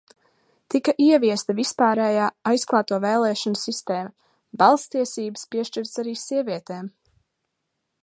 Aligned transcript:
Tika 0.75 0.93
ieviesta 1.07 1.55
vispārējā, 1.59 2.23
aizklāto 2.53 2.99
vēlēšanu 3.05 3.61
sistēma, 3.67 4.11
balss 4.63 4.93
tiesības 4.97 5.49
piešķirtas 5.53 6.05
arī 6.07 6.19
sievietēm. 6.27 6.95